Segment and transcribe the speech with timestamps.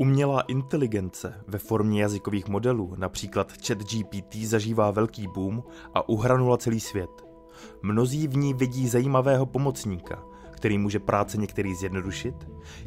[0.00, 5.62] Umělá inteligence ve formě jazykových modelů, například ChatGPT, zažívá velký boom
[5.94, 7.10] a uhranula celý svět.
[7.82, 12.34] Mnozí v ní vidí zajímavého pomocníka, který může práce některý zjednodušit,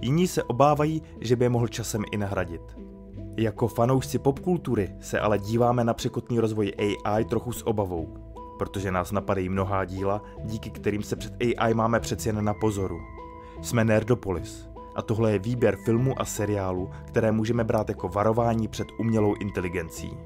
[0.02, 2.78] jiní se obávají, že by je mohl časem i nahradit.
[3.38, 8.18] Jako fanoušci popkultury se ale díváme na překotný rozvoj AI trochu s obavou,
[8.58, 13.00] protože nás napadají mnohá díla, díky kterým se před AI máme přeci jen na pozoru.
[13.62, 18.88] Jsme Nerdopolis a tohle je výběr filmů a seriálů, které můžeme brát jako varování před
[19.00, 20.18] umělou inteligencí.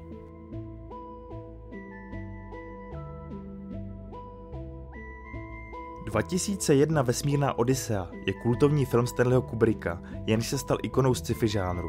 [6.06, 11.88] ...2001 Vesmírná Odyssea je kultovní film Stanleyho Kubricka, jenž se stal ikonou sci-fi žánru.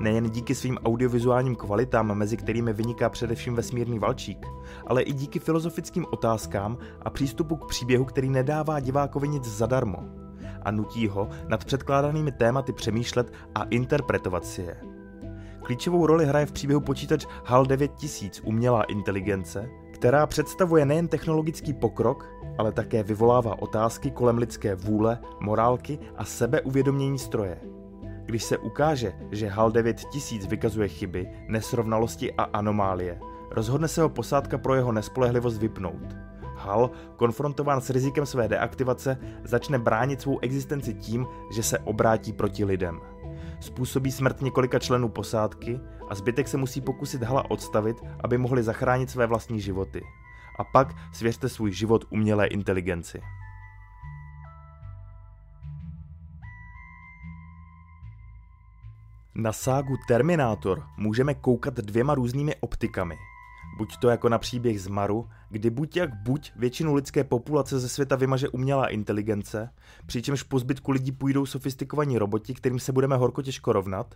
[0.00, 4.46] Nejen díky svým audiovizuálním kvalitám, mezi kterými vyniká především vesmírný valčík,
[4.86, 10.25] ale i díky filozofickým otázkám a přístupu k příběhu, který nedává divákovi nic zadarmo
[10.62, 14.76] a nutí ho nad předkládanými tématy přemýšlet a interpretovat si je.
[15.62, 22.28] Klíčovou roli hraje v příběhu počítač HAL 9000 umělá inteligence, která představuje nejen technologický pokrok,
[22.58, 27.60] ale také vyvolává otázky kolem lidské vůle, morálky a sebeuvědomění stroje.
[28.24, 33.20] Když se ukáže, že HAL 9000 vykazuje chyby, nesrovnalosti a anomálie,
[33.50, 36.25] rozhodne se ho posádka pro jeho nespolehlivost vypnout.
[36.66, 42.64] HAL, konfrontován s rizikem své deaktivace, začne bránit svou existenci tím, že se obrátí proti
[42.64, 43.00] lidem.
[43.60, 49.10] Způsobí smrt několika členů posádky a zbytek se musí pokusit Hala odstavit, aby mohli zachránit
[49.10, 50.02] své vlastní životy.
[50.58, 53.20] A pak svěřte svůj život umělé inteligenci.
[59.34, 63.16] Na ságu Terminátor můžeme koukat dvěma různými optikami.
[63.76, 67.88] Buď to jako na příběh z Maru, kdy buď jak buď většinu lidské populace ze
[67.88, 69.70] světa vymaže umělá inteligence,
[70.06, 74.14] přičemž po zbytku lidí půjdou sofistikovaní roboti, kterým se budeme horko těžko rovnat,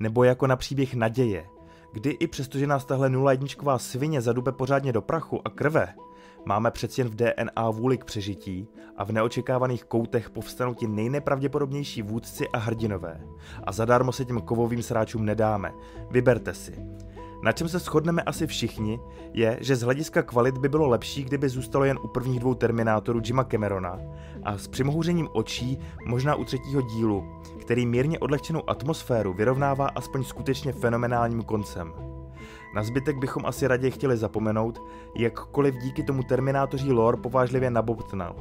[0.00, 1.44] nebo jako na příběh naděje,
[1.92, 5.94] kdy i přestože nás tahle nula jedničková svině zadube pořádně do prachu a krve,
[6.44, 12.02] máme přeci jen v DNA vůli k přežití a v neočekávaných koutech povstanou ti nejnepravděpodobnější
[12.02, 13.20] vůdci a hrdinové.
[13.64, 15.72] A zadarmo se těm kovovým sráčům nedáme.
[16.10, 16.78] Vyberte si.
[17.42, 19.00] Na čem se shodneme asi všichni,
[19.32, 23.20] je, že z hlediska kvalit by bylo lepší, kdyby zůstalo jen u prvních dvou Terminátorů
[23.24, 23.98] Jima Camerona
[24.42, 27.24] a s přimohouřením očí možná u třetího dílu,
[27.60, 31.92] který mírně odlehčenou atmosféru vyrovnává aspoň skutečně fenomenálním koncem.
[32.74, 34.82] Na zbytek bychom asi raději chtěli zapomenout,
[35.16, 38.36] jakkoliv díky tomu Terminátoří lore povážlivě nabobtnal.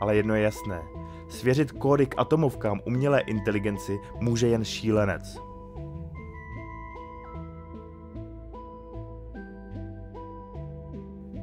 [0.00, 0.82] Ale jedno je jasné,
[1.28, 5.51] svěřit kódy k atomovkám umělé inteligenci může jen šílenec.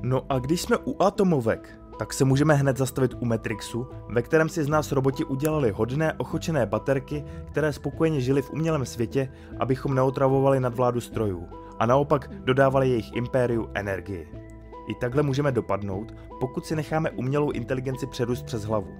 [0.09, 4.49] No a když jsme u atomovek, tak se můžeme hned zastavit u Matrixu, ve kterém
[4.49, 9.95] si z nás roboti udělali hodné, ochočené baterky, které spokojeně žili v umělém světě, abychom
[9.95, 11.47] neotravovali nadvládu strojů
[11.79, 14.27] a naopak dodávali jejich impériu energii.
[14.87, 18.93] I takhle můžeme dopadnout, pokud si necháme umělou inteligenci přerůst přes hlavu.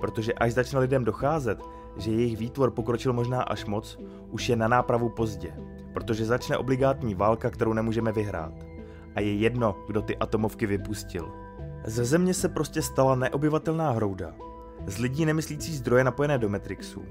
[0.00, 1.58] Protože až začne lidem docházet,
[1.96, 3.98] že jejich výtvor pokročil možná až moc,
[4.30, 5.54] už je na nápravu pozdě,
[5.92, 8.75] protože začne obligátní válka, kterou nemůžeme vyhrát
[9.16, 11.32] a je jedno, kdo ty atomovky vypustil.
[11.84, 14.34] Ze země se prostě stala neobyvatelná hrouda.
[14.86, 17.04] Z lidí nemyslící zdroje napojené do Matrixu.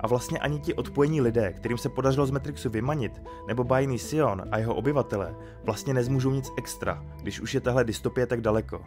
[0.00, 4.42] A vlastně ani ti odpojení lidé, kterým se podařilo z Matrixu vymanit, nebo bajný Sion
[4.50, 8.84] a jeho obyvatele, vlastně nezmůžou nic extra, když už je tahle dystopie tak daleko.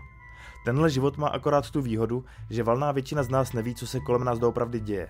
[0.66, 4.24] Tenhle život má akorát tu výhodu, že valná většina z nás neví, co se kolem
[4.24, 5.08] nás doopravdy děje.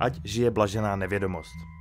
[0.00, 1.79] Ať žije blažená nevědomost.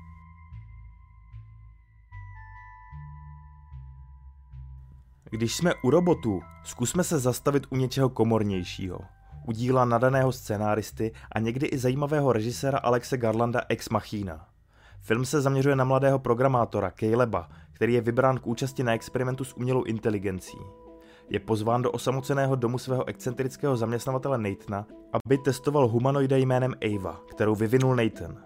[5.31, 8.99] Když jsme u robotů, zkusme se zastavit u něčeho komornějšího.
[9.47, 14.45] U díla nadaného scénáristy a někdy i zajímavého režiséra Alexe Garlanda Ex Machina.
[15.01, 19.57] Film se zaměřuje na mladého programátora Caleba, který je vybrán k účasti na experimentu s
[19.57, 20.57] umělou inteligencí.
[21.29, 27.55] Je pozván do osamoceného domu svého excentrického zaměstnavatele Nathana, aby testoval humanoida jménem Ava, kterou
[27.55, 28.37] vyvinul Nathan.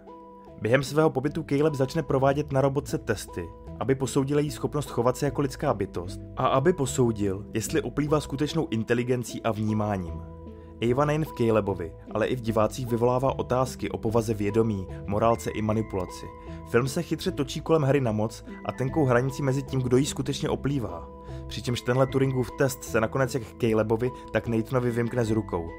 [0.61, 3.49] Během svého pobytu Caleb začne provádět na robotce testy,
[3.79, 8.67] aby posoudil její schopnost chovat se jako lidská bytost a aby posoudil, jestli oplývá skutečnou
[8.71, 10.33] inteligencí a vnímáním.
[10.91, 15.61] Ava nejen v Calebovi, ale i v divácích vyvolává otázky o povaze vědomí, morálce i
[15.61, 16.25] manipulaci.
[16.69, 20.05] Film se chytře točí kolem hry na moc a tenkou hranicí mezi tím, kdo jí
[20.05, 21.09] skutečně oplývá.
[21.47, 25.69] Přičemž tenhle Turingův test se nakonec jak Calebovi, tak Nathanovi vymkne z rukou.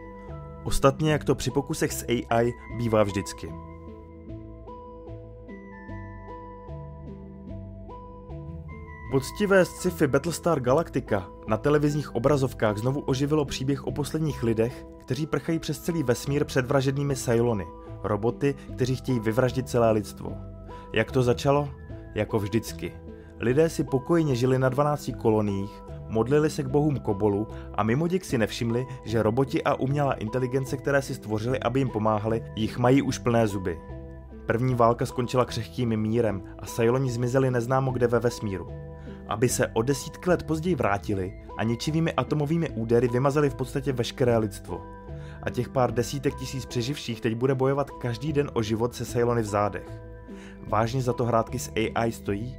[0.65, 3.53] Ostatně jak to při pokusech s AI bývá vždycky.
[9.15, 15.59] Poctivé sci-fi Battlestar Galactica na televizních obrazovkách znovu oživilo příběh o posledních lidech, kteří prchají
[15.59, 17.67] přes celý vesmír před vražednými Cylony,
[18.03, 20.33] roboty, kteří chtějí vyvraždit celé lidstvo.
[20.93, 21.69] Jak to začalo?
[22.15, 22.93] Jako vždycky.
[23.41, 28.39] Lidé si pokojně žili na 12 koloniích, modlili se k bohům Kobolu a mimoděk si
[28.39, 33.19] nevšimli, že roboti a umělá inteligence, které si stvořili, aby jim pomáhali, jich mají už
[33.19, 33.79] plné zuby.
[34.47, 38.94] První válka skončila křehkým mírem a Sailoni zmizeli neznámo kde ve vesmíru.
[39.29, 44.39] Aby se o desítky let později vrátili a ničivými atomovými údery vymazali v podstatě veškeré
[44.39, 44.83] lidstvo.
[45.43, 49.43] A těch pár desítek tisíc přeživších teď bude bojovat každý den o život se Sailony
[49.43, 49.89] v zádech.
[50.69, 52.57] Vážně za to hrátky s AI stojí?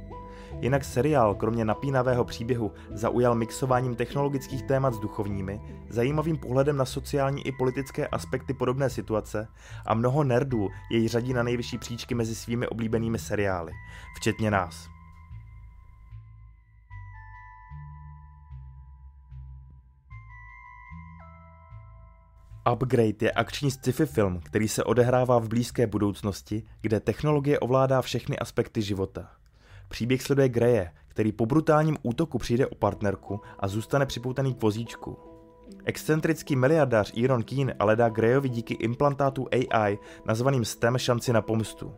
[0.60, 7.46] Jinak seriál, kromě napínavého příběhu, zaujal mixováním technologických témat s duchovními, zajímavým pohledem na sociální
[7.46, 9.48] i politické aspekty podobné situace
[9.86, 13.72] a mnoho nerdů jej řadí na nejvyšší příčky mezi svými oblíbenými seriály,
[14.16, 14.95] včetně nás.
[22.72, 28.38] Upgrade je akční sci-fi film, který se odehrává v blízké budoucnosti, kde technologie ovládá všechny
[28.38, 29.30] aspekty života.
[29.88, 35.18] Příběh sleduje Greje, který po brutálním útoku přijde o partnerku a zůstane připoutaný k vozíčku.
[35.84, 41.94] Excentrický miliardář Iron Keen ale dá Grejovi díky implantátu AI nazvaným STEM šanci na pomstu.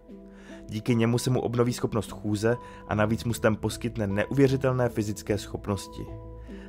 [0.69, 2.57] Díky němu se mu obnoví schopnost chůze
[2.89, 6.07] a navíc mu STEM poskytne neuvěřitelné fyzické schopnosti.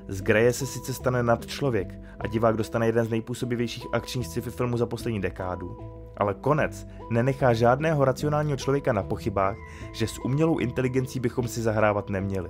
[0.09, 4.77] Z Greje se sice stane nadčlověk a divák dostane jeden z nejpůsobivějších akčních sci-fi filmů
[4.77, 5.77] za poslední dekádu,
[6.17, 9.57] ale konec nenechá žádného racionálního člověka na pochybách,
[9.93, 12.49] že s umělou inteligencí bychom si zahrávat neměli.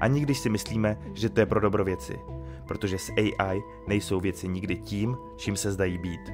[0.00, 2.18] Ani když si myslíme, že to je pro dobro věci.
[2.68, 6.32] Protože s AI nejsou věci nikdy tím, čím se zdají být.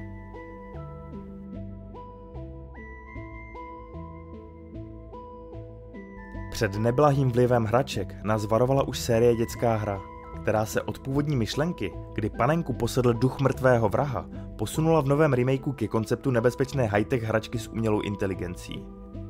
[6.51, 10.01] Před neblahým vlivem hraček nás varovala už série Dětská hra–
[10.43, 14.25] která se od původní myšlenky, kdy panenku posedl duch mrtvého vraha,
[14.57, 18.85] posunula v novém remakeu ke konceptu nebezpečné high-tech hračky s umělou inteligencí.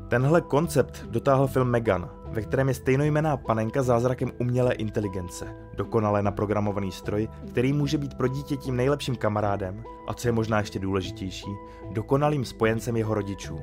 [0.08, 6.92] Tenhle koncept dotáhl film Megan, ve kterém je stejnojmená panenka zázrakem umělé inteligence, dokonale naprogramovaný
[6.92, 11.52] stroj, který může být pro dítě tím nejlepším kamarádem a co je možná ještě důležitější,
[11.92, 13.60] dokonalým spojencem jeho rodičů.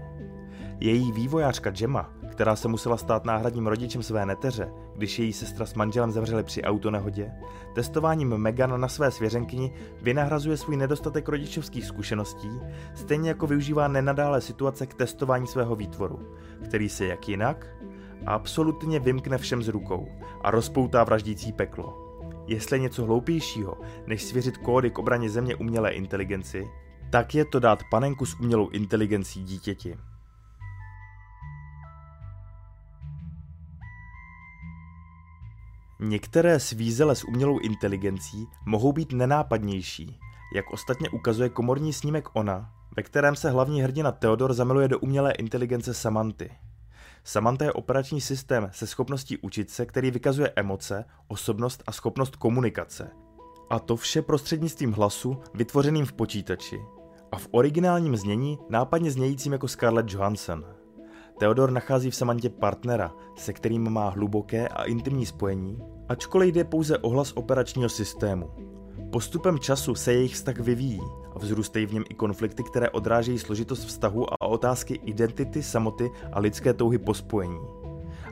[0.80, 5.74] Její vývojářka Gemma která se musela stát náhradním rodičem své neteře, když její sestra s
[5.74, 7.32] manželem zemřeli při autonehodě,
[7.74, 9.72] testováním Megan na své svěřenkyni
[10.02, 12.50] vynahrazuje svůj nedostatek rodičovských zkušeností,
[12.94, 16.34] stejně jako využívá nenadále situace k testování svého výtvoru,
[16.64, 17.66] který se jak jinak
[18.26, 20.08] absolutně vymkne všem z rukou
[20.42, 22.20] a rozpoutá vraždící peklo.
[22.46, 23.74] Jestli je něco hloupějšího,
[24.06, 26.68] než svěřit kódy k obraně země umělé inteligenci,
[27.10, 29.96] tak je to dát panenku s umělou inteligencí dítěti.
[36.02, 40.18] Některé svízele s umělou inteligencí mohou být nenápadnější,
[40.54, 45.32] jak ostatně ukazuje komorní snímek Ona, ve kterém se hlavní hrdina Theodor zamiluje do umělé
[45.32, 46.50] inteligence Samanty.
[47.24, 53.10] Samantha je operační systém se schopností učit se, který vykazuje emoce, osobnost a schopnost komunikace.
[53.70, 56.80] A to vše prostřednictvím hlasu vytvořeným v počítači.
[57.32, 60.79] A v originálním znění nápadně znějícím jako Scarlett Johansson.
[61.40, 65.78] Theodor nachází v Samantě partnera, se kterým má hluboké a intimní spojení,
[66.08, 68.50] ačkoliv jde pouze o hlas operačního systému.
[69.12, 71.00] Postupem času se jejich vztah vyvíjí
[71.34, 76.40] a vzrůstají v něm i konflikty, které odrážejí složitost vztahu a otázky identity, samoty a
[76.40, 77.60] lidské touhy po spojení.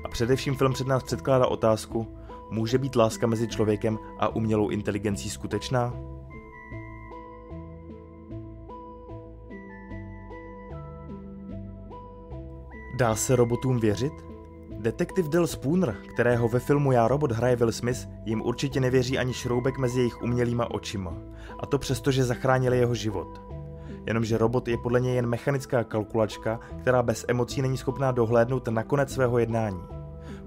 [0.04, 2.18] A především film před nás předkládá otázku,
[2.50, 5.94] může být láska mezi člověkem a umělou inteligencí skutečná?
[12.98, 14.12] Dá se robotům věřit?
[14.78, 19.34] Detektiv Del Spooner, kterého ve filmu Já robot hraje Will Smith, jim určitě nevěří ani
[19.34, 21.14] šroubek mezi jejich umělýma očima.
[21.60, 23.42] A to přesto, že zachránili jeho život.
[24.06, 28.82] Jenomže robot je podle něj jen mechanická kalkulačka, která bez emocí není schopná dohlédnout na
[28.82, 29.80] konec svého jednání.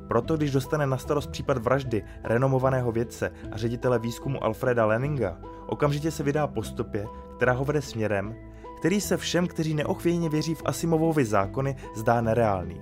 [0.07, 6.11] Proto, když dostane na starost případ vraždy renomovaného vědce a ředitele výzkumu Alfreda Leninga, okamžitě
[6.11, 8.35] se vydá po stopě, která ho vede směrem,
[8.81, 12.81] který se všem, kteří neochvějně věří v Asimovovi zákony, zdá nereálný.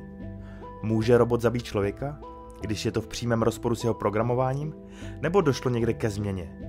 [0.83, 2.19] Může robot zabít člověka,
[2.61, 4.73] když je to v přímém rozporu s jeho programováním,
[5.21, 6.59] nebo došlo někde ke změně?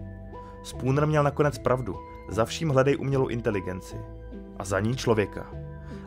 [0.63, 1.97] Spooner měl nakonec pravdu,
[2.29, 3.97] za vším hledej umělou inteligenci.
[4.59, 5.51] A za ní člověka.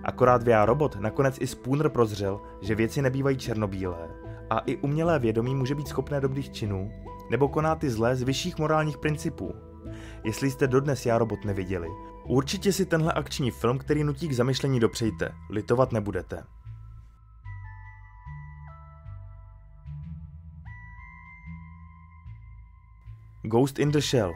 [0.03, 4.09] Akorát v robot nakonec i Spooner prozřel, že věci nebývají černobílé
[4.49, 6.91] a i umělé vědomí může být schopné dobrých činů
[7.31, 9.53] nebo koná ty zlé z vyšších morálních principů.
[10.23, 11.87] Jestli jste dodnes Já robot neviděli,
[12.23, 16.43] určitě si tenhle akční film, který nutí k zamyšlení dopřejte, litovat nebudete.
[23.41, 24.33] Ghost in the Shell,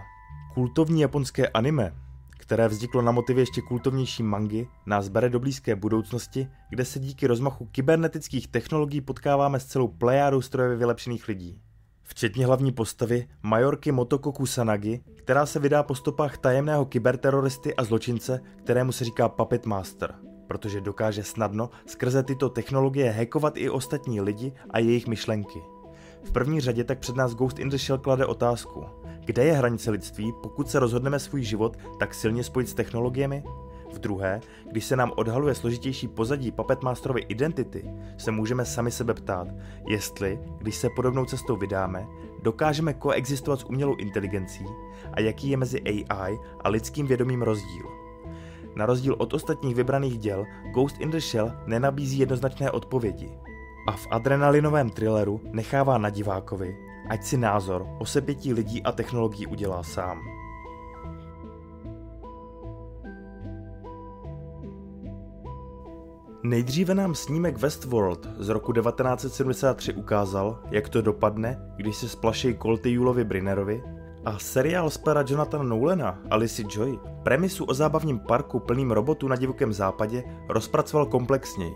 [0.53, 1.94] kultovní japonské anime,
[2.29, 7.27] které vzniklo na motivě ještě kultovnější mangy, nás bere do blízké budoucnosti, kde se díky
[7.27, 11.62] rozmachu kybernetických technologií potkáváme s celou plejádou strojově vylepšených lidí.
[12.10, 18.42] Včetně hlavní postavy Majorky Motoko Kusanagi, která se vydá po stopách tajemného kyberteroristy a zločince,
[18.64, 20.16] kterému se říká Puppet Master,
[20.48, 25.60] protože dokáže snadno skrze tyto technologie hackovat i ostatní lidi a jejich myšlenky.
[26.24, 28.86] V první řadě tak před nás Ghost in the Shell klade otázku,
[29.26, 33.44] kde je hranice lidství, pokud se rozhodneme svůj život tak silně spojit s technologiemi?
[33.98, 39.13] V druhé, když se nám odhaluje složitější pozadí Puppet Masterovy identity, se můžeme sami sebe
[39.13, 39.48] ptát,
[39.88, 42.08] jestli, když se podobnou cestou vydáme,
[42.42, 44.66] dokážeme koexistovat s umělou inteligencí
[45.13, 47.86] a jaký je mezi AI a lidským vědomím rozdíl.
[48.75, 53.32] Na rozdíl od ostatních vybraných děl, Ghost in the Shell nenabízí jednoznačné odpovědi.
[53.88, 56.77] A v adrenalinovém thrilleru nechává na divákovi,
[57.10, 60.37] ať si názor o sepětí lidí a technologií udělá sám.
[66.48, 72.92] Nejdříve nám snímek Westworld z roku 1973 ukázal, jak to dopadne, když se splaší Colty
[72.92, 73.84] Julovi Brinerovi
[74.25, 75.24] a seriál z pera
[75.62, 81.74] Nolana a Lizzie Joy premisu o zábavním parku plným robotů na divokém západě rozpracoval komplexněji.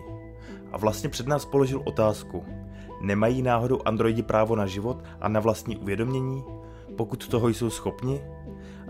[0.71, 2.45] A vlastně před nás položil otázku.
[3.01, 6.43] Nemají náhodou androidi právo na život a na vlastní uvědomění?
[6.97, 8.21] Pokud toho jsou schopni?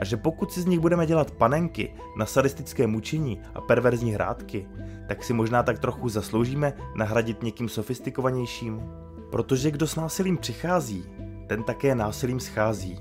[0.01, 4.67] A že pokud si z nich budeme dělat panenky na sadistické mučení a perverzní hrádky,
[5.07, 8.81] tak si možná tak trochu zasloužíme nahradit někým sofistikovanějším.
[9.31, 11.05] Protože kdo s násilím přichází,
[11.47, 12.99] ten také násilím schází.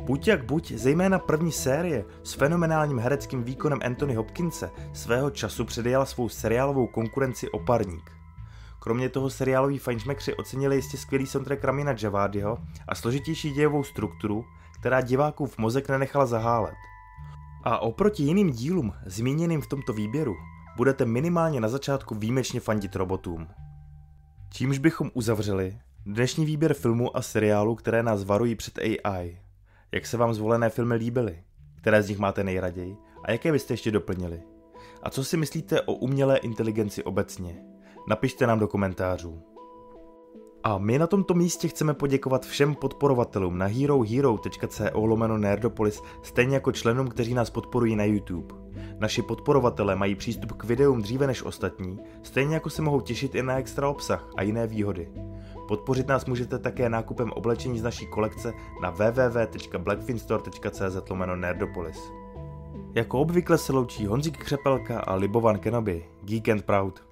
[0.00, 6.06] Buď jak buď, zejména první série s fenomenálním hereckým výkonem Anthony Hopkinse svého času předejala
[6.06, 8.10] svou seriálovou konkurenci Oparník.
[8.78, 14.44] Kromě toho seriáloví fajnšmekři ocenili jistě skvělý soundtrack Ramina Javadiho a složitější dějovou strukturu,
[14.80, 16.74] která divákův mozek nenechala zahálet.
[17.64, 20.36] A oproti jiným dílům zmíněným v tomto výběru
[20.76, 23.48] budete minimálně na začátku výjimečně fandit robotům.
[24.52, 29.38] Čímž bychom uzavřeli dnešní výběr filmů a seriálů, které nás varují před AI.
[29.92, 31.42] Jak se vám zvolené filmy líbily?
[31.76, 32.96] Které z nich máte nejraději?
[33.24, 34.42] A jaké byste ještě doplnili?
[35.02, 37.64] A co si myslíte o umělé inteligenci obecně?
[38.08, 39.42] Napište nám do komentářů.
[40.64, 46.72] A my na tomto místě chceme poděkovat všem podporovatelům na herohero.co lomeno Nerdopolis, stejně jako
[46.72, 48.54] členům, kteří nás podporují na YouTube.
[48.98, 53.42] Naši podporovatelé mají přístup k videům dříve než ostatní, stejně jako se mohou těšit i
[53.42, 55.08] na extra obsah a jiné výhody.
[55.68, 58.52] Podpořit nás můžete také nákupem oblečení z naší kolekce
[58.82, 62.12] na www.blackfinstore.cz lomeno Nerdopolis.
[62.94, 67.09] Jako obvykle se loučí Honzík Křepelka a Libovan Kenobi, Geek and Proud.